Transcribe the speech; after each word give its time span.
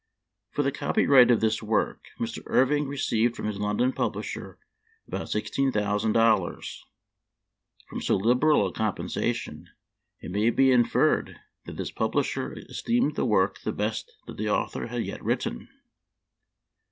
For 0.49 0.63
the 0.63 0.71
copy 0.71 1.05
right 1.05 1.29
of 1.29 1.41
this 1.41 1.61
work 1.61 2.05
Mr. 2.19 2.41
Irving 2.47 2.87
re 2.87 2.97
ceived 2.97 3.35
from 3.35 3.45
his 3.45 3.59
London 3.59 3.93
publisher 3.93 4.57
about 5.07 5.29
sixteen 5.29 5.71
thousand 5.71 6.13
dollars. 6.13 6.83
From 7.87 8.01
so 8.01 8.15
liberal 8.15 8.65
a 8.65 8.73
compensa 8.73 9.31
tion 9.35 9.69
it 10.19 10.31
may 10.31 10.49
be 10.49 10.71
inferred 10.71 11.35
that 11.65 11.77
this 11.77 11.91
publisher 11.91 12.51
esteemed 12.51 13.15
the 13.15 13.25
work 13.27 13.59
the 13.61 13.71
best 13.71 14.11
that 14.25 14.37
the 14.37 14.49
author 14.49 14.87
had 14.87 15.05
yet 15.05 15.23
written. 15.23 15.69